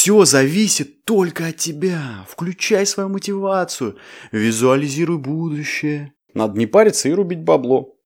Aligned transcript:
Все 0.00 0.24
зависит 0.24 1.04
только 1.04 1.48
от 1.48 1.58
тебя. 1.58 2.24
Включай 2.26 2.86
свою 2.86 3.10
мотивацию. 3.10 3.98
Визуализируй 4.32 5.18
будущее. 5.18 6.14
Надо 6.32 6.58
не 6.58 6.66
париться 6.66 7.10
и 7.10 7.12
рубить 7.12 7.42
бабло. 7.42 7.98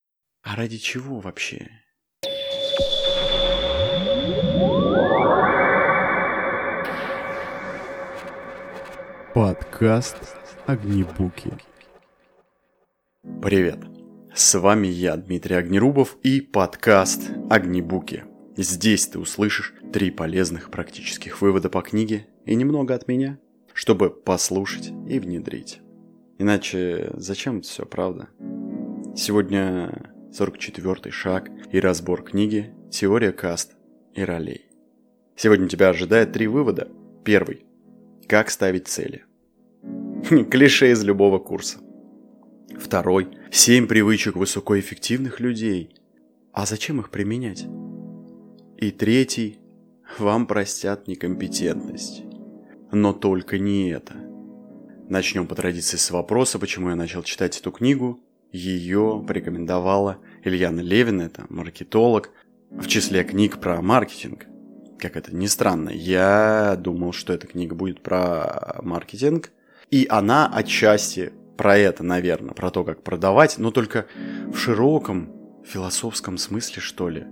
А 0.42 0.56
ради 0.56 0.78
чего 0.78 1.20
вообще? 1.20 1.68
Подкаст 9.32 10.16
Огнебуки. 10.66 11.52
Привет. 13.40 13.78
С 14.34 14.58
вами 14.58 14.88
я, 14.88 15.16
Дмитрий 15.16 15.54
Огнерубов, 15.54 16.16
и 16.24 16.40
подкаст 16.40 17.30
Огнебуки. 17.48 18.24
Здесь 18.56 19.08
ты 19.08 19.18
услышишь 19.18 19.74
три 19.92 20.12
полезных 20.12 20.70
практических 20.70 21.40
вывода 21.40 21.68
по 21.68 21.82
книге 21.82 22.28
и 22.46 22.54
немного 22.54 22.94
от 22.94 23.08
меня, 23.08 23.38
чтобы 23.72 24.10
послушать 24.10 24.92
и 25.08 25.18
внедрить. 25.18 25.80
Иначе 26.38 27.10
зачем 27.14 27.58
это 27.58 27.68
все, 27.68 27.84
правда? 27.84 28.28
Сегодня 29.16 30.12
44-й 30.38 31.10
шаг 31.10 31.50
и 31.72 31.80
разбор 31.80 32.22
книги 32.22 32.72
«Теория 32.92 33.32
каст 33.32 33.72
и 34.14 34.22
ролей». 34.22 34.66
Сегодня 35.36 35.68
тебя 35.68 35.88
ожидает 35.88 36.32
три 36.32 36.46
вывода. 36.46 36.88
Первый. 37.24 37.66
Как 38.28 38.50
ставить 38.50 38.86
цели. 38.86 39.24
Клише 40.50 40.92
из 40.92 41.02
любого 41.02 41.40
курса. 41.40 41.78
Второй. 42.78 43.36
Семь 43.50 43.88
привычек 43.88 44.36
высокоэффективных 44.36 45.40
людей. 45.40 45.94
А 46.52 46.66
зачем 46.66 47.00
их 47.00 47.10
применять? 47.10 47.66
И 48.84 48.90
третий. 48.90 49.58
Вам 50.18 50.46
простят 50.46 51.08
некомпетентность. 51.08 52.22
Но 52.92 53.14
только 53.14 53.58
не 53.58 53.88
это. 53.88 54.12
Начнем 55.08 55.46
по 55.46 55.54
традиции 55.54 55.96
с 55.96 56.10
вопроса, 56.10 56.58
почему 56.58 56.90
я 56.90 56.94
начал 56.94 57.22
читать 57.22 57.58
эту 57.58 57.70
книгу. 57.70 58.20
Ее 58.52 59.24
порекомендовала 59.26 60.18
Ильяна 60.44 60.80
Левина, 60.80 61.22
это 61.22 61.46
маркетолог, 61.48 62.30
в 62.68 62.86
числе 62.86 63.24
книг 63.24 63.58
про 63.58 63.80
маркетинг. 63.80 64.44
Как 64.98 65.16
это 65.16 65.34
ни 65.34 65.46
странно, 65.46 65.88
я 65.88 66.76
думал, 66.78 67.14
что 67.14 67.32
эта 67.32 67.46
книга 67.46 67.74
будет 67.74 68.02
про 68.02 68.80
маркетинг, 68.82 69.50
и 69.90 70.06
она 70.10 70.46
отчасти 70.46 71.32
про 71.56 71.78
это, 71.78 72.02
наверное, 72.02 72.52
про 72.52 72.70
то, 72.70 72.84
как 72.84 73.02
продавать, 73.02 73.56
но 73.56 73.70
только 73.70 74.04
в 74.52 74.58
широком 74.58 75.32
философском 75.64 76.36
смысле, 76.36 76.82
что 76.82 77.08
ли. 77.08 77.24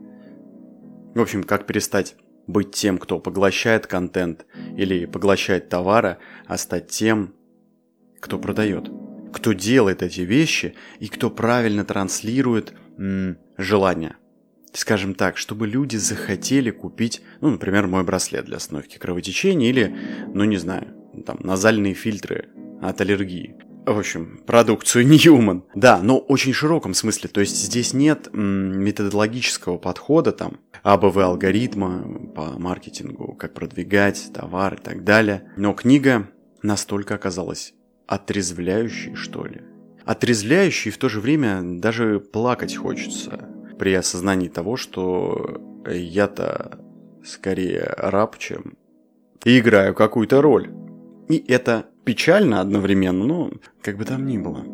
В 1.14 1.20
общем, 1.20 1.44
как 1.44 1.66
перестать 1.66 2.16
быть 2.46 2.72
тем, 2.72 2.98
кто 2.98 3.18
поглощает 3.18 3.86
контент 3.86 4.46
или 4.76 5.06
поглощает 5.06 5.68
товары, 5.68 6.18
а 6.46 6.56
стать 6.56 6.88
тем, 6.88 7.34
кто 8.20 8.38
продает, 8.38 8.90
кто 9.32 9.52
делает 9.52 10.02
эти 10.02 10.22
вещи 10.22 10.74
и 11.00 11.08
кто 11.08 11.30
правильно 11.30 11.84
транслирует 11.84 12.72
м- 12.98 13.38
желания. 13.56 14.16
Скажем 14.72 15.14
так, 15.14 15.36
чтобы 15.36 15.66
люди 15.66 15.96
захотели 15.96 16.70
купить, 16.70 17.20
ну, 17.40 17.50
например, 17.50 17.86
мой 17.86 18.04
браслет 18.04 18.46
для 18.46 18.56
остановки 18.56 18.96
кровотечения 18.96 19.68
или, 19.68 19.94
ну, 20.32 20.44
не 20.44 20.56
знаю, 20.56 20.94
там, 21.26 21.38
назальные 21.40 21.92
фильтры 21.92 22.48
от 22.80 23.00
аллергии. 23.00 23.54
В 23.84 23.98
общем, 23.98 24.40
продукцию 24.46 25.06
Ньюман. 25.08 25.64
Да, 25.74 26.00
но 26.02 26.18
очень 26.18 26.52
широком 26.52 26.94
смысле. 26.94 27.28
То 27.28 27.40
есть 27.40 27.56
здесь 27.56 27.92
нет 27.92 28.28
методологического 28.32 29.78
подхода, 29.78 30.32
там, 30.32 30.60
АБВ 30.82 31.16
алгоритма 31.16 32.30
по 32.34 32.58
маркетингу, 32.58 33.34
как 33.34 33.54
продвигать 33.54 34.30
товар 34.32 34.74
и 34.74 34.80
так 34.80 35.04
далее. 35.04 35.50
Но 35.56 35.72
книга 35.72 36.28
настолько 36.62 37.16
оказалась 37.16 37.74
отрезвляющей, 38.06 39.14
что 39.16 39.46
ли. 39.46 39.62
Отрезвляющей 40.04 40.90
и 40.90 40.92
в 40.92 40.98
то 40.98 41.08
же 41.08 41.20
время 41.20 41.60
даже 41.62 42.20
плакать 42.20 42.76
хочется 42.76 43.48
при 43.78 43.94
осознании 43.94 44.48
того, 44.48 44.76
что 44.76 45.60
я-то 45.88 46.78
скорее 47.24 47.94
раб, 47.96 48.38
чем 48.38 48.74
играю 49.44 49.94
какую-то 49.94 50.40
роль. 50.40 50.70
И 51.28 51.44
это 51.48 51.86
печально 52.04 52.60
одновременно, 52.60 53.24
но 53.24 53.50
как 53.82 53.96
бы 53.96 54.04
там 54.04 54.26
ни 54.26 54.38
было. 54.38 54.64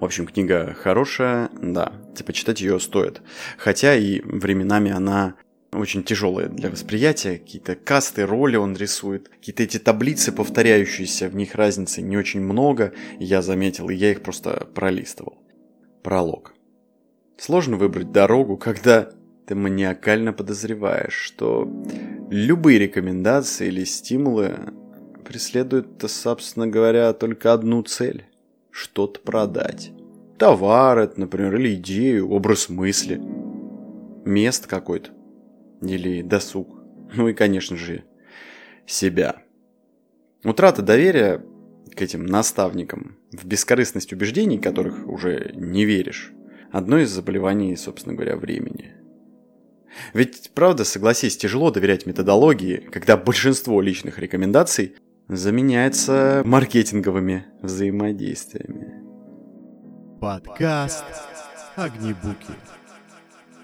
В 0.00 0.04
общем, 0.04 0.26
книга 0.26 0.74
хорошая, 0.78 1.50
да, 1.60 1.92
типа 2.14 2.32
читать 2.32 2.60
ее 2.60 2.78
стоит. 2.80 3.22
Хотя 3.56 3.94
и 3.94 4.20
временами 4.20 4.90
она 4.90 5.36
очень 5.72 6.02
тяжелая 6.02 6.48
для 6.48 6.70
восприятия. 6.70 7.38
Какие-то 7.38 7.74
касты, 7.76 8.26
роли 8.26 8.56
он 8.56 8.76
рисует. 8.76 9.28
Какие-то 9.28 9.62
эти 9.62 9.78
таблицы 9.78 10.32
повторяющиеся, 10.32 11.28
в 11.28 11.36
них 11.36 11.54
разницы 11.54 12.02
не 12.02 12.16
очень 12.16 12.40
много, 12.40 12.92
я 13.18 13.42
заметил, 13.42 13.88
и 13.88 13.94
я 13.94 14.10
их 14.10 14.22
просто 14.22 14.66
пролистывал. 14.74 15.38
Пролог. 16.02 16.54
Сложно 17.38 17.76
выбрать 17.76 18.12
дорогу, 18.12 18.56
когда 18.56 19.10
ты 19.46 19.54
маниакально 19.54 20.32
подозреваешь, 20.32 21.14
что 21.14 21.70
любые 22.30 22.78
рекомендации 22.78 23.68
или 23.68 23.84
стимулы 23.84 24.56
преследуют, 25.26 26.02
собственно 26.06 26.66
говоря, 26.66 27.12
только 27.12 27.52
одну 27.52 27.82
цель– 27.82 28.24
что-то 28.70 29.20
продать. 29.20 29.92
Товар, 30.38 31.12
например, 31.16 31.56
или 31.56 31.74
идею, 31.74 32.30
образ 32.30 32.68
мысли, 32.68 33.20
мест 34.24 34.66
какой-то 34.66 35.10
или 35.82 36.22
досуг. 36.22 36.68
Ну 37.14 37.28
и, 37.28 37.34
конечно 37.34 37.76
же, 37.76 38.04
себя. 38.86 39.42
Утрата 40.44 40.82
доверия 40.82 41.42
к 41.94 42.02
этим 42.02 42.26
наставникам 42.26 43.16
в 43.32 43.46
бескорыстность 43.46 44.12
убеждений, 44.12 44.58
которых 44.58 45.06
уже 45.08 45.52
не 45.54 45.84
веришь, 45.84 46.32
одно 46.70 46.98
из 46.98 47.10
заболеваний, 47.10 47.74
собственно 47.76 48.14
говоря, 48.14 48.36
времени. 48.36 48.94
Ведь, 50.12 50.50
правда, 50.54 50.84
согласись, 50.84 51.36
тяжело 51.36 51.70
доверять 51.70 52.04
методологии, 52.06 52.88
когда 52.92 53.16
большинство 53.16 53.80
личных 53.80 54.18
рекомендаций 54.18 54.96
заменяется 55.28 56.42
маркетинговыми 56.44 57.46
взаимодействиями. 57.60 59.02
Подкаст 60.20 61.04
Огнебуки. 61.74 62.54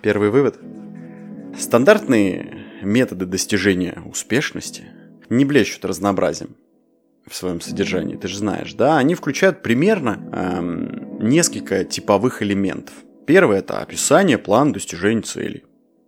Первый 0.03 0.31
вывод. 0.31 0.59
Стандартные 1.59 2.65
методы 2.83 3.27
достижения 3.27 4.03
успешности 4.05 4.85
не 5.29 5.45
блещут 5.45 5.85
разнообразием 5.85 6.57
в 7.27 7.35
своем 7.35 7.61
содержании, 7.61 8.17
ты 8.17 8.27
же 8.27 8.39
знаешь, 8.39 8.75
да? 8.75 8.99
Они 8.99 9.15
включают 9.15 9.63
примерно 9.63 10.19
эм, 10.33 11.19
несколько 11.21 11.85
типовых 11.85 12.43
элементов. 12.43 12.95
Первое– 13.27 13.59
это 13.61 13.79
описание 13.79 14.39
плана 14.39 14.73
достижения 14.73 15.23
целей. 15.23 15.63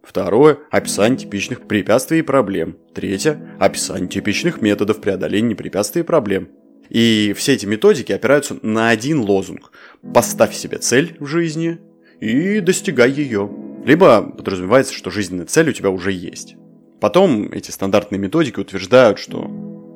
Второе– 0.07 0.59
описание 0.71 1.19
типичных 1.19 1.67
препятствий 1.67 2.19
и 2.19 2.23
проблем. 2.23 2.77
Третье– 2.95 3.57
описание 3.59 4.09
типичных 4.09 4.61
методов 4.61 5.01
преодоления 5.01 5.57
препятствий 5.57 6.03
и 6.03 6.05
проблем. 6.05 6.49
И 6.91 7.35
все 7.37 7.55
эти 7.55 7.67
методики 7.67 8.13
опираются 8.13 8.59
на 8.63 8.91
один 8.91 9.21
лозунг. 9.21 9.73
Поставь 10.13 10.55
себе 10.55 10.79
цель 10.79 11.17
в 11.19 11.27
жизни 11.27 11.79
и 12.21 12.61
достигай 12.61 13.11
ее. 13.11 13.51
Либо 13.85 14.23
подразумевается, 14.23 14.95
что 14.95 15.11
жизненная 15.11 15.47
цель 15.47 15.71
у 15.71 15.73
тебя 15.73 15.91
уже 15.91 16.13
есть. 16.13 16.57
Потом 17.01 17.51
эти 17.53 17.71
стандартные 17.71 18.19
методики 18.19 18.61
утверждают, 18.61 19.19
что 19.19 19.51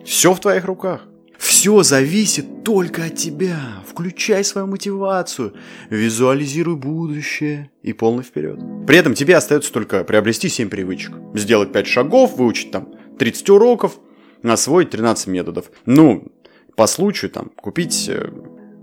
все 0.04 0.32
в 0.32 0.40
твоих 0.40 0.64
руках. 0.64 1.06
Все 1.38 1.84
зависит 1.84 2.64
только 2.64 3.04
от 3.04 3.14
тебя. 3.14 3.82
Включай 3.86 4.42
свою 4.42 4.66
мотивацию, 4.66 5.54
визуализируй 5.88 6.76
будущее 6.76 7.70
и 7.82 7.92
полный 7.92 8.24
вперед. 8.24 8.58
При 8.86 8.98
этом 8.98 9.14
тебе 9.14 9.36
остается 9.36 9.72
только 9.72 10.02
приобрести 10.02 10.48
7 10.48 10.68
привычек. 10.68 11.12
Сделать 11.34 11.72
5 11.72 11.86
шагов, 11.86 12.36
выучить 12.36 12.72
там 12.72 12.92
30 13.18 13.50
уроков, 13.50 13.98
освоить 14.42 14.90
13 14.90 15.28
методов. 15.28 15.70
Ну, 15.86 16.32
по 16.76 16.88
случаю 16.88 17.30
там 17.30 17.50
купить 17.56 18.08
э, 18.08 18.30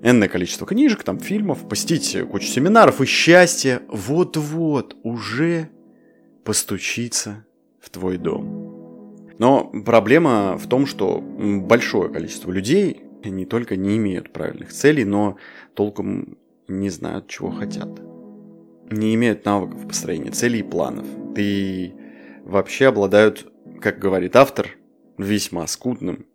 энное 0.01 0.29
количество 0.29 0.65
книжек, 0.65 1.03
там 1.03 1.19
фильмов, 1.19 1.67
посетить 1.67 2.17
кучу 2.31 2.47
семинаров, 2.47 3.01
и 3.01 3.05
счастье 3.05 3.81
вот-вот 3.89 4.95
уже 5.03 5.69
постучится 6.45 7.45
в 7.81 7.89
твой 7.89 8.17
дом. 8.17 8.64
Но 9.37 9.71
проблема 9.85 10.57
в 10.57 10.67
том, 10.67 10.85
что 10.85 11.21
большое 11.21 12.09
количество 12.09 12.51
людей 12.51 13.01
не 13.23 13.45
только 13.45 13.75
не 13.75 13.97
имеют 13.97 14.31
правильных 14.31 14.71
целей, 14.71 15.03
но 15.03 15.37
толком 15.73 16.37
не 16.67 16.89
знают, 16.89 17.27
чего 17.27 17.51
хотят. 17.51 17.89
Не 18.89 19.15
имеют 19.15 19.45
навыков 19.45 19.87
построения 19.87 20.31
целей 20.31 20.59
и 20.59 20.63
планов. 20.63 21.07
И 21.35 21.93
вообще 22.43 22.87
обладают, 22.87 23.51
как 23.81 23.99
говорит 23.99 24.35
автор, 24.35 24.69
весьма 25.17 25.65
скудным 25.67 26.25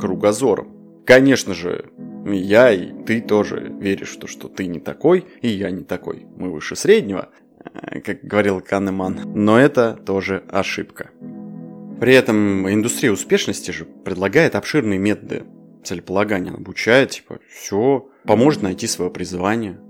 кругозором. 0.00 1.02
Конечно 1.04 1.54
же, 1.54 1.90
я 2.26 2.70
и 2.72 2.92
ты 3.04 3.20
тоже 3.20 3.72
веришь 3.80 4.16
в 4.16 4.20
то, 4.20 4.26
что 4.26 4.48
ты 4.48 4.66
не 4.66 4.80
такой, 4.80 5.26
и 5.40 5.48
я 5.48 5.70
не 5.70 5.84
такой. 5.84 6.26
Мы 6.36 6.50
выше 6.50 6.76
среднего, 6.76 7.30
э, 7.64 8.00
как 8.00 8.22
говорил 8.22 8.60
Канеман. 8.60 9.32
Но 9.34 9.58
это 9.58 9.94
тоже 9.94 10.44
ошибка. 10.48 11.10
При 12.00 12.14
этом 12.14 12.70
индустрия 12.70 13.10
успешности 13.10 13.72
же 13.72 13.84
предлагает 13.84 14.54
обширные 14.54 14.98
методы 14.98 15.44
целеполагания. 15.82 16.52
обучает, 16.52 17.10
типа, 17.10 17.38
все, 17.50 18.08
поможет 18.24 18.62
найти 18.62 18.86
свое 18.86 19.10
призвание, 19.10 19.80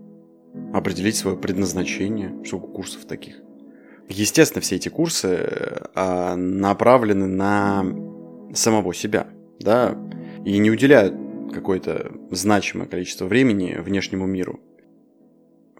определить 0.73 1.17
свое 1.17 1.37
предназначение. 1.37 2.35
Сколько 2.47 2.69
курсов 2.69 3.05
таких. 3.05 3.41
Естественно, 4.09 4.63
все 4.63 4.77
эти 4.77 4.89
курсы 4.89 5.51
а, 5.95 6.35
направлены 6.37 7.27
на 7.27 7.85
самого 8.55 8.95
себя, 8.95 9.27
да, 9.61 9.99
и 10.47 10.57
не 10.57 10.71
уделяют 10.71 11.15
какое-то 11.53 12.13
значимое 12.31 12.87
количество 12.87 13.27
времени 13.27 13.77
внешнему 13.79 14.27
миру. 14.27 14.61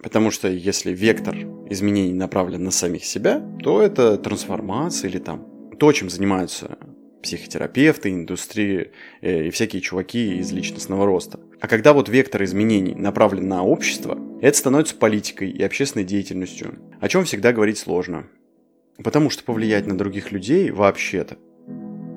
Потому 0.03 0.31
что 0.31 0.49
если 0.49 0.93
вектор 0.93 1.35
изменений 1.71 2.13
направлен 2.13 2.65
на 2.65 2.71
самих 2.71 3.05
себя, 3.05 3.43
то 3.63 3.81
это 3.81 4.19
трансформация 4.19 5.09
или 5.09 5.19
там 5.19 5.58
то, 5.79 5.93
чем 5.93 6.11
занимаются 6.11 6.79
психотерапевты, 7.23 8.11
индустрии 8.11 8.93
э, 9.21 9.47
и 9.47 9.51
всякие 9.51 9.83
чуваки 9.83 10.39
из 10.39 10.53
личностного 10.53 11.07
роста. 11.07 11.41
А 11.61 11.67
когда 11.67 11.93
вот 11.93 12.09
вектор 12.09 12.45
изменений 12.45 12.95
направлен 12.95 13.49
на 13.49 13.65
общество, 13.65 14.19
это 14.41 14.57
становится 14.57 14.95
политикой 14.95 15.51
и 15.51 15.63
общественной 15.63 16.05
деятельностью, 16.05 16.79
о 17.01 17.09
чем 17.09 17.25
всегда 17.25 17.53
говорить 17.53 17.79
сложно. 17.79 18.27
Потому 19.03 19.31
что 19.31 19.45
повлиять 19.45 19.87
на 19.87 19.97
других 19.97 20.33
людей 20.33 20.71
вообще-то 20.71 21.39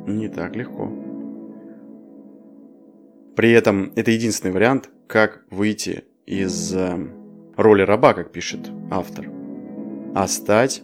не 0.08 0.30
так 0.30 0.56
легко. 0.56 0.92
При 3.36 3.52
этом 3.52 3.92
это 3.96 4.12
единственный 4.12 4.52
вариант, 4.52 4.90
как 5.08 5.46
выйти 5.50 6.04
из 6.26 6.74
э, 6.76 6.98
роли 7.58 7.82
раба, 7.82 8.14
как 8.14 8.32
пишет 8.32 8.70
автор, 8.90 9.30
а 10.14 10.28
стать 10.28 10.84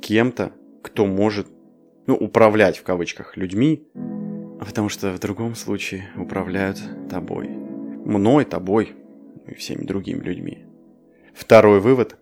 кем-то, 0.00 0.52
кто 0.82 1.06
может, 1.06 1.48
ну, 2.06 2.14
управлять 2.14 2.78
в 2.78 2.82
кавычках 2.82 3.36
людьми, 3.36 3.86
потому 4.58 4.88
что 4.88 5.12
в 5.12 5.18
другом 5.18 5.54
случае 5.54 6.10
управляют 6.16 6.80
тобой. 7.10 7.48
Мной, 7.48 8.44
тобой 8.44 8.94
и 9.46 9.54
всеми 9.54 9.84
другими 9.84 10.22
людьми. 10.22 10.66
Второй 11.34 11.80
вывод. 11.80 12.16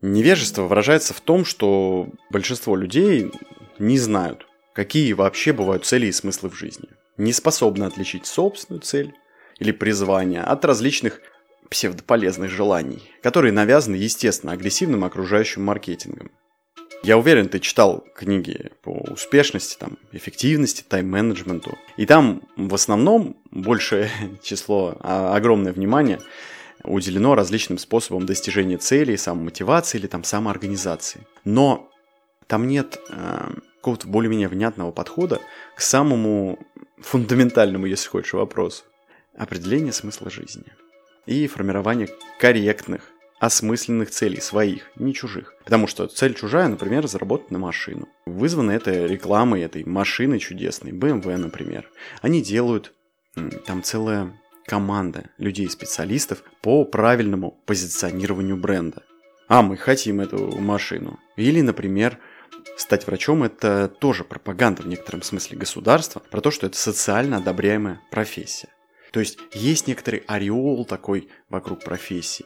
Невежество 0.00 0.62
выражается 0.62 1.14
в 1.14 1.20
том, 1.20 1.44
что 1.44 2.08
большинство 2.30 2.76
людей 2.76 3.32
не 3.78 3.98
знают, 3.98 4.46
какие 4.74 5.12
вообще 5.12 5.52
бывают 5.52 5.84
цели 5.84 6.06
и 6.06 6.12
смыслы 6.12 6.50
в 6.50 6.54
жизни 6.54 6.88
не 7.18 7.32
способны 7.32 7.84
отличить 7.84 8.26
собственную 8.26 8.80
цель 8.80 9.12
или 9.58 9.72
призвание 9.72 10.42
от 10.42 10.64
различных 10.64 11.20
псевдополезных 11.68 12.50
желаний, 12.50 13.02
которые 13.22 13.52
навязаны, 13.52 13.96
естественно, 13.96 14.52
агрессивным 14.52 15.04
окружающим 15.04 15.64
маркетингом. 15.64 16.30
Я 17.02 17.16
уверен, 17.16 17.48
ты 17.48 17.60
читал 17.60 18.04
книги 18.14 18.72
по 18.82 18.90
успешности, 18.90 19.76
там, 19.78 19.98
эффективности, 20.12 20.84
тайм-менеджменту. 20.86 21.78
И 21.96 22.06
там 22.06 22.42
в 22.56 22.74
основном 22.74 23.36
большее 23.50 24.10
число, 24.42 24.96
а 25.00 25.34
огромное 25.36 25.72
внимание 25.72 26.20
уделено 26.84 27.34
различным 27.34 27.78
способам 27.78 28.26
достижения 28.26 28.78
целей, 28.78 29.16
самомотивации 29.16 29.98
или 29.98 30.06
там 30.06 30.24
самоорганизации. 30.24 31.26
Но 31.44 31.90
там 32.46 32.66
нет 32.66 32.98
э, 33.10 33.50
какого-то 33.76 34.08
более-менее 34.08 34.48
внятного 34.48 34.90
подхода 34.90 35.40
к 35.76 35.80
самому 35.80 36.58
фундаментальному, 36.98 37.86
если 37.86 38.08
хочешь, 38.08 38.32
вопросу. 38.32 38.84
Определение 39.36 39.92
смысла 39.92 40.30
жизни. 40.30 40.64
И 41.26 41.46
формирование 41.46 42.08
корректных, 42.40 43.02
осмысленных 43.40 44.10
целей 44.10 44.40
своих, 44.40 44.90
не 44.96 45.14
чужих. 45.14 45.54
Потому 45.64 45.86
что 45.86 46.06
цель 46.06 46.34
чужая, 46.34 46.68
например, 46.68 47.06
заработать 47.06 47.50
на 47.50 47.58
машину. 47.58 48.08
Вызвано 48.26 48.72
это 48.72 49.06
рекламой 49.06 49.62
этой 49.62 49.84
машины 49.84 50.38
чудесной, 50.38 50.92
BMW, 50.92 51.36
например. 51.36 51.88
Они 52.20 52.42
делают 52.42 52.92
там 53.66 53.82
целая 53.82 54.38
команда 54.66 55.30
людей-специалистов 55.38 56.42
по 56.60 56.84
правильному 56.84 57.52
позиционированию 57.66 58.56
бренда. 58.56 59.02
А 59.48 59.62
мы 59.62 59.76
хотим 59.76 60.20
эту 60.20 60.58
машину. 60.58 61.18
Или, 61.36 61.62
например, 61.62 62.18
стать 62.76 63.06
врачом– 63.06 63.42
это 63.44 63.88
тоже 63.88 64.24
пропаганда 64.24 64.82
в 64.82 64.86
некотором 64.86 65.22
смысле 65.22 65.56
государства 65.56 66.20
про 66.30 66.40
то, 66.40 66.50
что 66.50 66.66
это 66.66 66.76
социально 66.76 67.38
одобряемая 67.38 68.00
профессия. 68.10 68.68
То 69.10 69.20
есть 69.20 69.38
есть 69.54 69.86
некоторый 69.86 70.22
ореол 70.26 70.84
такой 70.84 71.28
вокруг 71.48 71.82
профессии. 71.82 72.44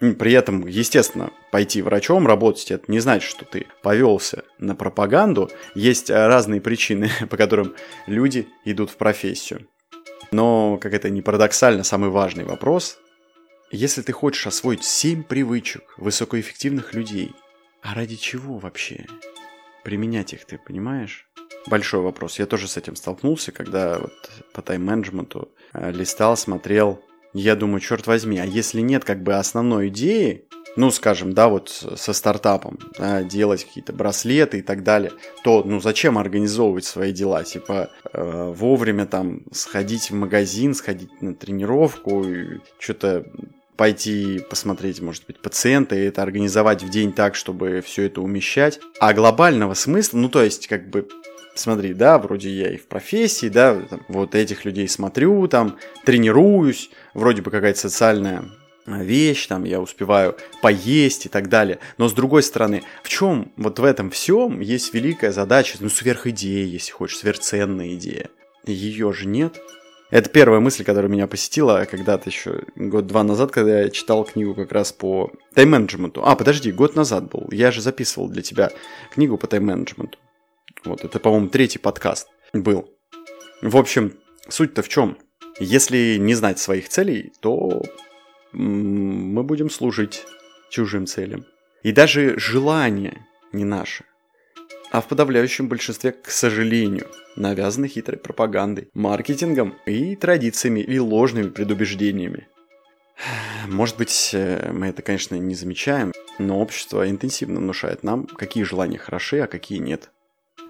При 0.00 0.32
этом, 0.32 0.66
естественно, 0.66 1.30
пойти 1.52 1.82
врачом 1.82 2.26
работать, 2.26 2.70
это 2.70 2.90
не 2.90 3.00
значит, 3.00 3.30
что 3.30 3.44
ты 3.44 3.66
повелся 3.82 4.44
на 4.58 4.74
пропаганду. 4.74 5.50
Есть 5.74 6.10
разные 6.10 6.60
причины, 6.60 7.10
по 7.30 7.36
которым 7.36 7.74
люди 8.06 8.48
идут 8.64 8.90
в 8.90 8.96
профессию. 8.96 9.68
Но, 10.32 10.78
как 10.78 10.94
это 10.94 11.10
не 11.10 11.22
парадоксально, 11.22 11.84
самый 11.84 12.10
важный 12.10 12.44
вопрос. 12.44 12.98
Если 13.70 14.02
ты 14.02 14.12
хочешь 14.12 14.46
освоить 14.46 14.84
7 14.84 15.22
привычек 15.22 15.82
высокоэффективных 15.96 16.94
людей, 16.94 17.32
а 17.82 17.94
ради 17.94 18.16
чего 18.16 18.58
вообще? 18.58 19.06
применять 19.82 20.32
их, 20.32 20.44
ты 20.44 20.58
понимаешь? 20.58 21.28
Большой 21.66 22.00
вопрос. 22.00 22.38
Я 22.38 22.46
тоже 22.46 22.68
с 22.68 22.76
этим 22.76 22.96
столкнулся, 22.96 23.52
когда 23.52 23.98
вот 23.98 24.12
по 24.52 24.62
тайм-менеджменту 24.62 25.52
э, 25.72 25.90
листал, 25.92 26.36
смотрел. 26.36 27.02
Я 27.32 27.56
думаю, 27.56 27.80
черт 27.80 28.06
возьми, 28.06 28.38
а 28.38 28.44
если 28.44 28.80
нет 28.80 29.04
как 29.04 29.22
бы 29.22 29.34
основной 29.34 29.88
идеи, 29.88 30.44
ну, 30.76 30.90
скажем, 30.90 31.32
да, 31.32 31.48
вот 31.48 31.68
со 31.68 32.12
стартапом, 32.12 32.78
да, 32.98 33.22
делать 33.22 33.64
какие-то 33.64 33.92
браслеты 33.92 34.58
и 34.58 34.62
так 34.62 34.84
далее, 34.84 35.12
то, 35.42 35.62
ну, 35.64 35.80
зачем 35.80 36.18
организовывать 36.18 36.84
свои 36.84 37.12
дела? 37.12 37.42
Типа, 37.44 37.90
э, 38.12 38.52
вовремя 38.56 39.06
там 39.06 39.42
сходить 39.52 40.10
в 40.10 40.14
магазин, 40.14 40.74
сходить 40.74 41.22
на 41.22 41.34
тренировку, 41.34 42.24
что-то 42.78 43.26
пойти 43.76 44.44
посмотреть, 44.50 45.00
может 45.00 45.24
быть, 45.26 45.40
пациента 45.40 45.96
и 45.96 46.04
это 46.04 46.22
организовать 46.22 46.82
в 46.82 46.90
день 46.90 47.12
так, 47.12 47.34
чтобы 47.34 47.80
все 47.80 48.02
это 48.04 48.20
умещать. 48.20 48.78
А 49.00 49.14
глобального 49.14 49.72
смысла, 49.72 50.18
ну 50.18 50.28
то 50.28 50.42
есть 50.42 50.66
как 50.66 50.90
бы 50.90 51.08
смотри, 51.54 51.94
да, 51.94 52.18
вроде 52.18 52.50
я 52.50 52.72
и 52.72 52.76
в 52.76 52.86
профессии, 52.86 53.48
да, 53.48 53.80
там, 53.80 54.04
вот 54.08 54.34
этих 54.34 54.64
людей 54.64 54.88
смотрю, 54.88 55.46
там, 55.48 55.78
тренируюсь, 56.04 56.90
вроде 57.14 57.42
бы 57.42 57.50
какая-то 57.50 57.78
социальная 57.78 58.44
вещь, 58.86 59.46
там, 59.46 59.64
я 59.64 59.80
успеваю 59.80 60.36
поесть 60.62 61.26
и 61.26 61.28
так 61.28 61.48
далее. 61.48 61.78
Но 61.98 62.08
с 62.08 62.12
другой 62.12 62.42
стороны, 62.42 62.82
в 63.02 63.08
чем 63.08 63.52
вот 63.56 63.78
в 63.78 63.84
этом 63.84 64.10
всем 64.10 64.60
есть 64.60 64.92
великая 64.94 65.32
задача, 65.32 65.76
ну, 65.80 65.88
сверхидея, 65.88 66.64
если 66.64 66.92
хочешь, 66.92 67.18
сверхценная 67.18 67.94
идея. 67.94 68.28
Ее 68.66 69.12
же 69.12 69.26
нет. 69.26 69.60
Это 70.10 70.28
первая 70.28 70.58
мысль, 70.58 70.82
которая 70.82 71.10
меня 71.10 71.28
посетила 71.28 71.86
когда-то 71.88 72.28
еще 72.28 72.62
год-два 72.74 73.22
назад, 73.22 73.52
когда 73.52 73.82
я 73.82 73.90
читал 73.90 74.24
книгу 74.24 74.54
как 74.54 74.72
раз 74.72 74.92
по 74.92 75.30
тайм-менеджменту. 75.54 76.22
А, 76.24 76.34
подожди, 76.34 76.72
год 76.72 76.96
назад 76.96 77.30
был. 77.30 77.46
Я 77.52 77.70
же 77.70 77.80
записывал 77.80 78.28
для 78.28 78.42
тебя 78.42 78.72
книгу 79.12 79.36
по 79.36 79.46
тайм-менеджменту. 79.46 80.18
Вот, 80.84 81.04
это, 81.04 81.18
по-моему, 81.18 81.48
третий 81.48 81.78
подкаст 81.78 82.28
был. 82.52 82.88
В 83.62 83.76
общем, 83.76 84.18
суть-то 84.48 84.82
в 84.82 84.88
чем? 84.88 85.18
Если 85.58 86.16
не 86.18 86.34
знать 86.34 86.58
своих 86.58 86.88
целей, 86.88 87.32
то 87.40 87.82
мы 88.52 89.42
будем 89.42 89.68
служить 89.70 90.24
чужим 90.70 91.06
целям. 91.06 91.44
И 91.82 91.92
даже 91.92 92.38
желание 92.38 93.26
не 93.52 93.64
наше 93.64 94.04
а 94.90 95.00
в 95.00 95.08
подавляющем 95.08 95.68
большинстве, 95.68 96.12
к 96.12 96.30
сожалению, 96.30 97.06
навязаны 97.36 97.88
хитрой 97.88 98.18
пропагандой, 98.18 98.90
маркетингом 98.92 99.76
и 99.86 100.16
традициями 100.16 100.80
или 100.80 100.98
ложными 100.98 101.48
предубеждениями. 101.48 102.48
Может 103.68 103.98
быть, 103.98 104.30
э, 104.32 104.72
мы 104.72 104.88
это, 104.88 105.02
конечно, 105.02 105.36
не 105.36 105.54
замечаем, 105.54 106.12
но 106.38 106.58
общество 106.60 107.08
интенсивно 107.08 107.60
внушает 107.60 108.02
нам, 108.02 108.26
какие 108.26 108.64
желания 108.64 108.98
хороши, 108.98 109.40
а 109.40 109.46
какие 109.46 109.78
нет. 109.78 110.10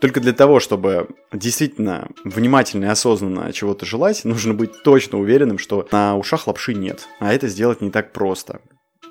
Только 0.01 0.21
для 0.21 0.33
того, 0.33 0.61
чтобы 0.61 1.09
действительно 1.33 2.09
внимательно 2.25 2.87
и 2.87 2.89
осознанно 2.89 3.53
чего-то 3.53 3.85
желать, 3.85 4.25
нужно 4.25 4.55
быть 4.55 4.83
точно 4.83 5.19
уверенным, 5.19 5.59
что 5.59 5.87
на 5.93 6.17
ушах 6.17 6.47
лапши 6.47 6.75
нет. 6.75 7.07
А 7.19 7.33
это 7.33 7.49
сделать 7.49 7.81
не 7.81 7.91
так 7.91 8.13
просто. 8.13 8.61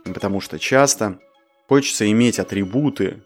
Потому 0.03 0.41
что 0.41 0.57
часто 0.57 1.19
хочется 1.67 2.09
иметь 2.09 2.39
атрибуты, 2.39 3.21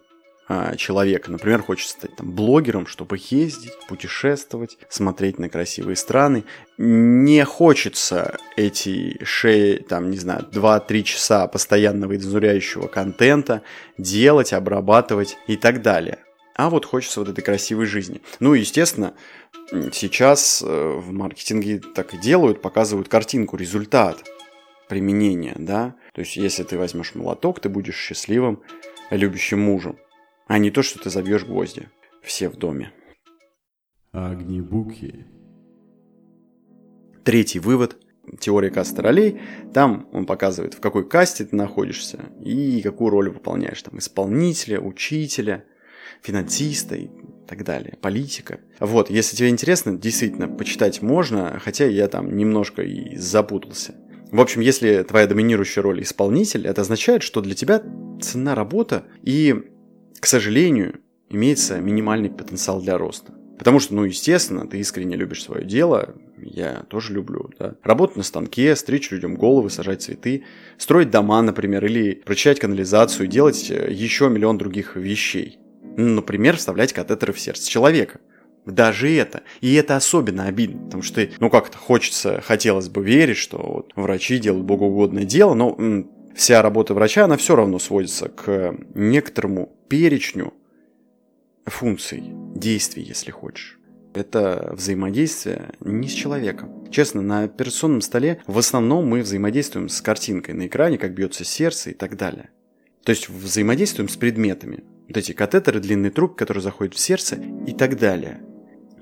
а, 0.46 0.76
человека. 0.76 1.30
Например, 1.30 1.62
хочет 1.62 1.88
стать 1.88 2.16
там, 2.16 2.32
блогером, 2.32 2.86
чтобы 2.86 3.16
ездить, 3.30 3.72
путешествовать, 3.88 4.76
смотреть 4.90 5.38
на 5.38 5.48
красивые 5.48 5.96
страны. 5.96 6.44
Не 6.76 7.44
хочется 7.46 8.36
эти 8.54 9.24
шеи, 9.24 9.78
там, 9.78 10.10
не 10.10 10.18
знаю, 10.18 10.46
2-3 10.52 11.02
часа 11.02 11.46
постоянного 11.46 12.16
изнуряющего 12.16 12.88
контента 12.88 13.62
делать, 13.96 14.52
обрабатывать 14.52 15.38
и 15.46 15.56
так 15.56 15.80
далее. 15.80 16.18
А 16.54 16.70
вот 16.70 16.84
хочется 16.84 17.20
вот 17.20 17.28
этой 17.28 17.42
красивой 17.42 17.86
жизни. 17.86 18.22
Ну, 18.40 18.54
естественно, 18.54 19.14
сейчас 19.92 20.62
э, 20.62 20.66
в 20.66 21.10
маркетинге 21.12 21.80
так 21.94 22.14
и 22.14 22.18
делают, 22.18 22.62
показывают 22.62 23.08
картинку, 23.08 23.56
результат 23.56 24.22
применения, 24.88 25.56
да. 25.58 25.96
То 26.12 26.20
есть, 26.20 26.36
если 26.36 26.62
ты 26.62 26.78
возьмешь 26.78 27.14
молоток, 27.14 27.60
ты 27.60 27.68
будешь 27.68 27.96
счастливым, 27.96 28.62
любящим 29.10 29.60
мужем 29.60 29.98
а 30.46 30.58
не 30.58 30.70
то, 30.70 30.82
что 30.82 30.98
ты 30.98 31.10
забьешь 31.10 31.44
гвозди. 31.44 31.88
Все 32.22 32.48
в 32.48 32.56
доме. 32.56 32.92
Огнебуки. 34.12 35.26
Третий 37.24 37.58
вывод– 37.58 37.96
теория 38.40 38.70
касты 38.70 39.02
ролей. 39.02 39.40
Там 39.72 40.08
он 40.12 40.26
показывает, 40.26 40.74
в 40.74 40.80
какой 40.80 41.08
касте 41.08 41.44
ты 41.44 41.56
находишься 41.56 42.32
и 42.40 42.80
какую 42.82 43.10
роль 43.10 43.30
выполняешь. 43.30 43.82
Там 43.82 43.98
исполнителя, 43.98 44.80
учителя, 44.80 45.64
финансиста 46.22 46.96
и 46.96 47.08
так 47.46 47.64
далее, 47.64 47.98
политика. 48.00 48.60
Вот, 48.80 49.10
если 49.10 49.36
тебе 49.36 49.48
интересно, 49.48 49.96
действительно, 49.96 50.48
почитать 50.48 51.02
можно, 51.02 51.60
хотя 51.62 51.86
я 51.86 52.08
там 52.08 52.36
немножко 52.36 52.82
и 52.82 53.16
запутался. 53.16 53.94
В 54.30 54.40
общем, 54.40 54.60
если 54.62 55.02
твоя 55.02 55.26
доминирующая 55.26 55.82
роль 55.82 56.02
исполнитель, 56.02 56.66
это 56.66 56.80
означает, 56.80 57.22
что 57.22 57.40
для 57.40 57.54
тебя 57.54 57.82
цена 58.20 58.54
работа 58.54 59.04
и, 59.22 59.54
к 60.18 60.26
сожалению, 60.26 61.00
имеется 61.28 61.78
минимальный 61.80 62.30
потенциал 62.30 62.80
для 62.80 62.98
роста. 62.98 63.32
Потому 63.58 63.78
что, 63.78 63.94
ну, 63.94 64.04
естественно, 64.04 64.66
ты 64.66 64.78
искренне 64.78 65.16
любишь 65.16 65.44
свое 65.44 65.64
дело, 65.64 66.16
я 66.36 66.84
тоже 66.88 67.14
люблю, 67.14 67.50
да. 67.58 67.76
Работать 67.82 68.16
на 68.16 68.22
станке, 68.22 68.74
стричь 68.74 69.10
людям 69.10 69.36
головы, 69.36 69.70
сажать 69.70 70.02
цветы, 70.02 70.44
строить 70.76 71.10
дома, 71.10 71.40
например, 71.40 71.84
или 71.86 72.14
прочищать 72.24 72.58
канализацию, 72.58 73.28
делать 73.28 73.70
э, 73.70 73.92
еще 73.92 74.28
миллион 74.28 74.58
других 74.58 74.96
вещей. 74.96 75.58
Например, 75.96 76.56
вставлять 76.56 76.92
катетеры 76.92 77.32
в 77.32 77.40
сердце 77.40 77.68
человека. 77.68 78.20
Даже 78.66 79.12
это. 79.12 79.42
И 79.60 79.74
это 79.74 79.96
особенно 79.96 80.44
обидно, 80.46 80.84
потому 80.84 81.02
что, 81.02 81.28
ну, 81.38 81.50
как-то 81.50 81.76
хочется, 81.76 82.40
хотелось 82.40 82.88
бы 82.88 83.04
верить, 83.04 83.36
что 83.36 83.58
вот 83.58 83.92
врачи 83.94 84.38
делают 84.38 84.64
богоугодное 84.64 85.24
дело, 85.24 85.54
но 85.54 85.76
м, 85.78 86.10
вся 86.34 86.62
работа 86.62 86.94
врача, 86.94 87.24
она 87.24 87.36
все 87.36 87.56
равно 87.56 87.78
сводится 87.78 88.28
к 88.28 88.74
некоторому 88.94 89.76
перечню 89.88 90.54
функций, 91.66 92.22
действий, 92.54 93.02
если 93.02 93.30
хочешь. 93.30 93.78
Это 94.14 94.72
взаимодействие 94.76 95.72
не 95.80 96.08
с 96.08 96.12
человеком. 96.12 96.88
Честно, 96.90 97.20
на 97.20 97.42
операционном 97.42 98.00
столе 98.00 98.40
в 98.46 98.58
основном 98.58 99.06
мы 99.06 99.20
взаимодействуем 99.20 99.88
с 99.88 100.00
картинкой 100.00 100.54
на 100.54 100.68
экране, 100.68 100.98
как 100.98 101.14
бьется 101.14 101.44
сердце 101.44 101.90
и 101.90 101.94
так 101.94 102.16
далее. 102.16 102.50
То 103.02 103.10
есть 103.10 103.28
взаимодействуем 103.28 104.08
с 104.08 104.16
предметами. 104.16 104.84
Вот 105.08 105.16
эти 105.16 105.32
катетеры, 105.32 105.80
длинный 105.80 106.10
труб, 106.10 106.36
который 106.36 106.60
заходит 106.60 106.94
в 106.94 106.98
сердце 106.98 107.36
и 107.66 107.72
так 107.72 107.98
далее. 107.98 108.40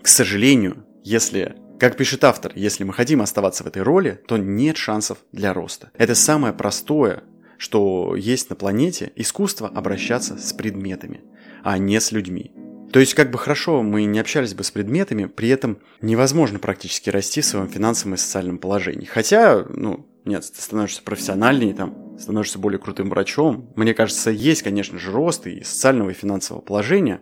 К 0.02 0.08
сожалению, 0.08 0.84
если, 1.04 1.56
как 1.78 1.96
пишет 1.96 2.24
автор, 2.24 2.52
если 2.54 2.84
мы 2.84 2.92
хотим 2.92 3.22
оставаться 3.22 3.64
в 3.64 3.66
этой 3.66 3.82
роли, 3.82 4.20
то 4.26 4.36
нет 4.36 4.76
шансов 4.76 5.18
для 5.30 5.52
роста. 5.52 5.90
Это 5.96 6.14
самое 6.14 6.52
простое, 6.52 7.22
что 7.56 8.16
есть 8.16 8.50
на 8.50 8.56
планете, 8.56 9.12
искусство 9.14 9.68
обращаться 9.68 10.36
с 10.36 10.52
предметами, 10.52 11.22
а 11.62 11.78
не 11.78 12.00
с 12.00 12.10
людьми. 12.10 12.52
То 12.92 13.00
есть, 13.00 13.14
как 13.14 13.30
бы 13.30 13.38
хорошо 13.38 13.82
мы 13.82 14.04
не 14.04 14.18
общались 14.18 14.52
бы 14.52 14.64
с 14.64 14.70
предметами, 14.70 15.24
при 15.24 15.48
этом 15.48 15.78
невозможно 16.02 16.58
практически 16.58 17.08
расти 17.08 17.40
в 17.40 17.46
своем 17.46 17.68
финансовом 17.68 18.14
и 18.14 18.18
социальном 18.18 18.58
положении. 18.58 19.06
Хотя, 19.06 19.64
ну, 19.70 20.06
нет, 20.24 20.42
ты 20.42 20.60
становишься 20.60 21.02
профессиональнее, 21.02 21.74
там, 21.74 22.18
становишься 22.18 22.58
более 22.58 22.78
крутым 22.78 23.10
врачом. 23.10 23.70
Мне 23.74 23.94
кажется, 23.94 24.30
есть, 24.30 24.62
конечно 24.62 24.98
же, 24.98 25.10
рост 25.10 25.46
и 25.46 25.62
социального 25.64 26.10
и 26.10 26.14
финансового 26.14 26.62
положения, 26.62 27.20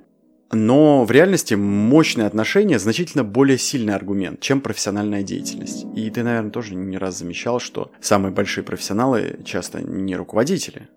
но 0.53 1.05
в 1.05 1.11
реальности 1.11 1.55
мощные 1.55 2.27
отношения 2.27 2.79
значительно 2.79 3.23
более 3.23 3.57
сильный 3.57 3.95
аргумент, 3.95 4.41
чем 4.41 4.61
профессиональная 4.61 5.23
деятельность. 5.23 5.87
И 5.95 6.11
ты, 6.11 6.23
наверное, 6.23 6.51
тоже 6.51 6.75
не 6.75 6.99
раз 6.99 7.19
замечал, 7.19 7.61
что 7.61 7.93
самые 8.01 8.33
большие 8.33 8.65
профессионалы 8.65 9.39
часто 9.45 9.81
не 9.81 10.17
руководители, 10.17 10.89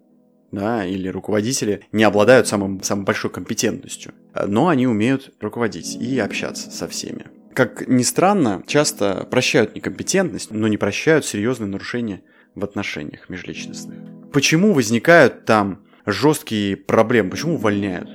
да, 0.52 0.86
или 0.86 1.08
руководители 1.08 1.86
не 1.92 2.04
обладают 2.04 2.48
самым, 2.48 2.82
самой 2.84 3.06
большой 3.06 3.32
компетентностью, 3.32 4.14
но 4.48 4.70
они 4.70 4.88
умеют 4.88 5.34
руководить 5.40 5.96
и 5.96 6.20
общаться 6.20 6.72
со 6.72 6.88
всеми. 6.88 7.28
Как 7.54 7.88
ни 7.88 8.04
странно, 8.04 8.64
часто 8.66 9.28
прощают 9.30 9.76
некомпетентность, 9.76 10.52
но 10.52 10.68
не 10.68 10.78
прощают 10.78 11.26
серьезные 11.26 11.68
нарушения 11.68 12.24
в 12.56 12.64
отношениях 12.64 13.30
межличностных. 13.30 14.00
Почему 14.32 14.74
возникают 14.74 15.46
там 15.46 15.86
жесткие 16.06 16.76
проблемы? 16.76 17.32
Почему 17.32 17.56
увольняют? 17.56 18.10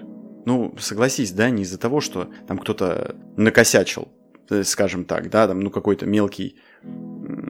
Ну, 0.47 0.75
согласись, 0.79 1.33
да, 1.33 1.51
не 1.51 1.63
из-за 1.63 1.79
того, 1.79 2.01
что 2.01 2.31
там 2.47 2.59
кто-то 2.59 3.17
накосячил, 3.37 4.09
э, 4.51 4.63
скажем 4.65 5.05
так, 5.05 5.31
да, 5.31 5.47
там, 5.47 5.61
ну, 5.61 5.71
какой-то 5.71 6.07
мелкий 6.07 6.57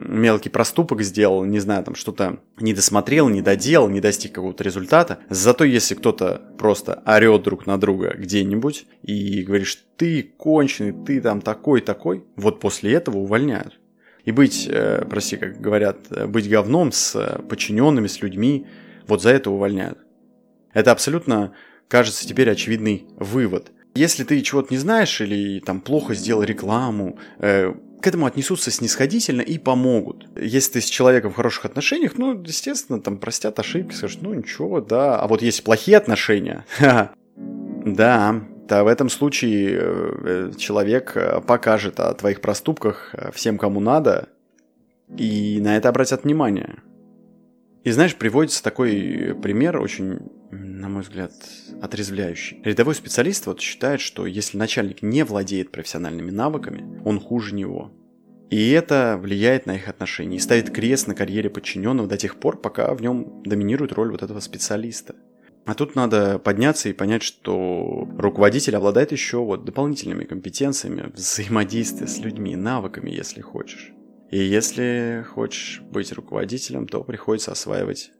мелкий 0.09 0.49
проступок 0.49 1.01
сделал, 1.01 1.43
не 1.45 1.59
знаю, 1.59 1.83
там 1.83 1.95
что-то 1.95 2.39
не 2.59 2.73
досмотрел, 2.73 3.29
не 3.29 3.41
доделал, 3.41 3.89
не 3.89 4.01
достиг 4.01 4.33
какого-то 4.33 4.63
результата. 4.63 5.19
Зато 5.29 5.63
если 5.63 5.95
кто-то 5.95 6.41
просто 6.57 7.01
орет 7.05 7.43
друг 7.43 7.65
на 7.65 7.77
друга 7.79 8.15
где-нибудь 8.17 8.85
и 9.03 9.43
говоришь, 9.43 9.83
ты 9.95 10.23
конченый, 10.23 10.93
ты 11.05 11.21
там 11.21 11.41
такой-такой, 11.41 12.23
вот 12.35 12.59
после 12.59 12.93
этого 12.93 13.17
увольняют. 13.17 13.79
И 14.25 14.31
быть, 14.31 14.67
э, 14.69 15.05
прости, 15.09 15.37
как 15.37 15.61
говорят, 15.61 15.97
э, 16.11 16.27
быть 16.27 16.49
говном 16.49 16.91
с 16.91 17.15
э, 17.15 17.41
подчиненными, 17.43 18.07
с 18.07 18.21
людьми, 18.21 18.67
вот 19.07 19.21
за 19.21 19.31
это 19.31 19.49
увольняют. 19.49 19.99
Это 20.73 20.91
абсолютно, 20.91 21.53
кажется, 21.87 22.27
теперь 22.27 22.49
очевидный 22.49 23.07
вывод. 23.15 23.71
Если 23.95 24.23
ты 24.23 24.39
чего-то 24.41 24.73
не 24.73 24.77
знаешь 24.77 25.19
или 25.19 25.59
там 25.59 25.81
плохо 25.81 26.13
сделал 26.13 26.43
рекламу, 26.43 27.17
э, 27.39 27.73
к 28.01 28.07
этому 28.07 28.25
отнесутся 28.25 28.71
снисходительно 28.71 29.41
и 29.41 29.57
помогут. 29.57 30.27
Если 30.39 30.73
ты 30.73 30.81
с 30.81 30.85
человеком 30.85 31.31
в 31.31 31.35
хороших 31.35 31.65
отношениях, 31.65 32.17
ну, 32.17 32.41
естественно, 32.41 33.01
там 33.01 33.17
простят 33.17 33.59
ошибки, 33.59 33.93
скажут, 33.93 34.21
ну, 34.21 34.33
ничего, 34.33 34.81
да. 34.81 35.19
А 35.19 35.27
вот 35.27 35.41
есть 35.41 35.63
плохие 35.63 35.97
отношения, 35.97 36.65
да, 37.85 38.41
то 38.67 38.83
в 38.83 38.87
этом 38.87 39.09
случае 39.09 39.79
э, 39.81 40.51
человек 40.57 41.13
э, 41.15 41.41
покажет 41.41 41.99
о 41.99 42.13
твоих 42.13 42.39
проступках 42.39 43.09
э, 43.13 43.31
всем, 43.33 43.57
кому 43.57 43.79
надо, 43.79 44.29
и 45.17 45.59
на 45.59 45.75
это 45.75 45.89
обратят 45.89 46.23
внимание. 46.23 46.77
И 47.83 47.91
знаешь, 47.91 48.15
приводится 48.15 48.63
такой 48.63 49.35
пример, 49.41 49.79
очень, 49.79 50.19
на 50.79 50.87
мой 50.87 51.03
взгляд, 51.03 51.33
отрезвляющий. 51.81 52.61
Рядовой 52.63 52.95
специалист 52.95 53.45
вот 53.45 53.59
считает, 53.59 53.99
что 53.99 54.25
если 54.25 54.57
начальник 54.57 55.01
не 55.01 55.23
владеет 55.23 55.71
профессиональными 55.71 56.31
навыками, 56.31 57.01
он 57.03 57.19
хуже 57.19 57.53
него. 57.53 57.91
И 58.49 58.71
это 58.71 59.19
влияет 59.21 59.65
на 59.65 59.75
их 59.75 59.89
отношения 59.89 60.37
и 60.37 60.39
ставит 60.39 60.71
крест 60.71 61.07
на 61.07 61.13
карьере 61.13 61.49
подчиненного 61.49 62.07
до 62.07 62.17
тех 62.17 62.37
пор, 62.37 62.59
пока 62.59 62.93
в 62.95 63.01
нем 63.01 63.43
доминирует 63.43 63.91
роль 63.91 64.11
вот 64.11 64.23
этого 64.23 64.39
специалиста. 64.39 65.15
А 65.65 65.75
тут 65.75 65.95
надо 65.95 66.39
подняться 66.39 66.89
и 66.89 66.93
понять, 66.93 67.21
что 67.21 68.07
руководитель 68.17 68.75
обладает 68.75 69.11
еще 69.11 69.37
вот 69.37 69.65
дополнительными 69.65 70.23
компетенциями 70.23 71.11
взаимодействия 71.13 72.07
с 72.07 72.17
людьми, 72.17 72.55
навыками, 72.55 73.11
если 73.11 73.41
хочешь. 73.41 73.91
И 74.31 74.39
если 74.39 75.25
хочешь 75.29 75.81
быть 75.81 76.11
руководителем, 76.13 76.87
то 76.87 77.03
приходится 77.03 77.51
осваивать 77.51 78.11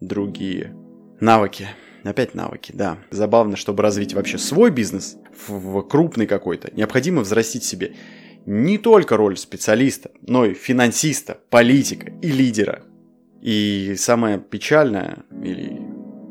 другие 0.00 0.74
навыки. 1.20 1.68
Опять 2.02 2.34
навыки, 2.34 2.72
да. 2.74 2.98
Забавно, 3.10 3.56
чтобы 3.56 3.82
развить 3.82 4.12
вообще 4.12 4.36
свой 4.36 4.70
бизнес 4.70 5.16
в, 5.46 5.80
крупный 5.82 6.26
какой-то, 6.26 6.70
необходимо 6.74 7.22
взрастить 7.22 7.64
себе 7.64 7.94
не 8.44 8.76
только 8.76 9.16
роль 9.16 9.38
специалиста, 9.38 10.10
но 10.26 10.44
и 10.44 10.54
финансиста, 10.54 11.40
политика 11.48 12.12
и 12.20 12.28
лидера. 12.30 12.82
И 13.40 13.94
самое 13.96 14.38
печальное, 14.38 15.24
или 15.42 15.80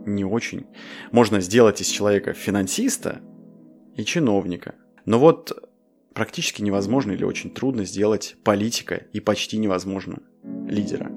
не 0.05 0.25
очень, 0.25 0.67
можно 1.11 1.41
сделать 1.41 1.81
из 1.81 1.87
человека 1.87 2.33
финансиста 2.33 3.21
и 3.95 4.03
чиновника. 4.05 4.75
Но 5.05 5.19
вот 5.19 5.69
практически 6.13 6.61
невозможно 6.61 7.11
или 7.11 7.23
очень 7.23 7.51
трудно 7.51 7.85
сделать 7.85 8.35
политика 8.43 8.95
и 9.11 9.19
почти 9.19 9.57
невозможно 9.57 10.19
лидера. 10.67 11.11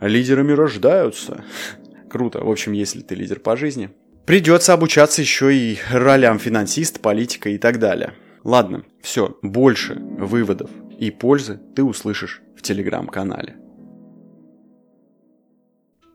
Лидерами 0.00 0.52
рождаются. 0.52 1.44
Круто. 2.14 2.44
В 2.44 2.48
общем, 2.48 2.70
если 2.70 3.00
ты 3.00 3.16
лидер 3.16 3.40
по 3.40 3.56
жизни, 3.56 3.90
придется 4.24 4.72
обучаться 4.72 5.20
еще 5.20 5.52
и 5.52 5.78
ролям 5.90 6.38
финансист, 6.38 7.00
политика 7.00 7.48
и 7.48 7.58
так 7.58 7.80
далее. 7.80 8.14
Ладно, 8.44 8.84
все, 9.02 9.36
больше 9.42 9.96
выводов 9.96 10.70
и 10.96 11.10
пользы 11.10 11.60
ты 11.74 11.82
услышишь 11.82 12.40
в 12.56 12.62
телеграм-канале. 12.62 13.56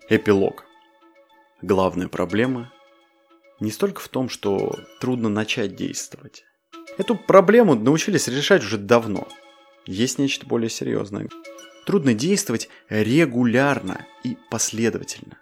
Эпилог. 0.07 0.63
Главная 1.61 2.07
проблема 2.07 2.71
не 3.59 3.69
столько 3.69 3.99
в 3.99 4.07
том, 4.07 4.29
что 4.29 4.79
трудно 5.01 5.27
начать 5.27 5.75
действовать, 5.75 6.45
Эту 6.97 7.15
проблему 7.15 7.75
научились 7.75 8.29
решать 8.29 8.63
уже 8.63 8.77
давно. 8.77 9.27
Есть 9.85 10.17
нечто 10.17 10.45
более 10.45 10.69
серьезное. 10.69 11.27
Трудно 11.85 12.13
действовать 12.13 12.69
регулярно 12.87 14.05
и 14.23 14.37
последовательно. 14.49 15.39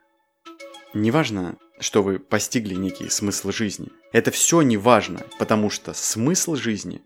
Неважно, 0.94 1.58
что 1.79 2.01
вы 2.01 2.17
постигли 2.20 2.74
некий 2.74 3.10
смысл 3.10 3.51
жизни. 3.51 3.89
Это 4.13 4.32
все 4.32 4.62
не 4.62 4.77
важно, 4.77 5.25
потому 5.38 5.70
что 5.70 5.94
смысл 5.94 6.56
жизни 6.56 7.01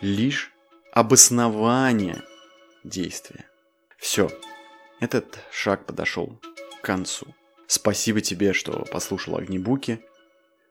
лишь 0.00 0.52
обоснование 0.92 2.22
действия. 2.84 3.44
Все, 3.98 4.30
этот 5.00 5.38
шаг 5.52 5.86
подошел 5.86 6.40
к 6.80 6.84
концу. 6.84 7.34
Спасибо 7.66 8.20
тебе, 8.20 8.52
что 8.52 8.84
послушал 8.90 9.36
Огнебуки. 9.36 10.00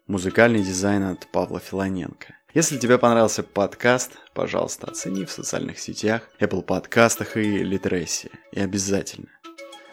Музыкальный 0.08 0.62
дизайн 0.62 1.04
от 1.04 1.32
Павла 1.32 1.60
Филоненко. 1.60 2.36
Если 2.54 2.78
тебе 2.78 2.98
понравился 2.98 3.44
подкаст, 3.44 4.18
пожалуйста, 4.34 4.88
оцени 4.88 5.26
в 5.26 5.32
социальных 5.32 5.80
сетях, 5.80 6.28
Apple 6.40 6.64
подкастах 6.64 7.38
и 7.38 7.60
Литресе. 7.60 8.30
И 8.52 8.60
обязательно 8.60 9.30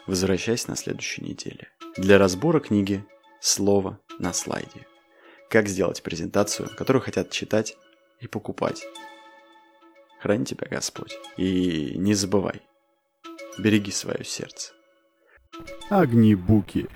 возвращайся 0.07 0.71
на 0.71 0.76
следующей 0.76 1.23
неделе 1.23 1.69
для 1.99 2.17
разбора 2.17 2.61
книги 2.61 3.05
«Слово 3.40 3.99
на 4.21 4.33
слайде». 4.33 4.87
Как 5.50 5.67
сделать 5.69 6.02
презентацию, 6.02 6.71
которую 6.76 7.02
хотят 7.02 7.31
читать 7.31 7.76
и 8.21 8.28
покупать. 8.28 8.87
Храни 10.21 10.45
тебя 10.45 10.69
Господь. 10.71 11.19
И 11.37 11.95
не 11.97 12.14
забывай, 12.14 12.62
береги 13.59 13.90
свое 13.90 14.25
сердце. 14.25 14.73
Огнибуки. 15.90 16.88